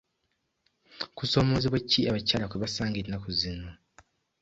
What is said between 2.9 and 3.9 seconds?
ennaku zino?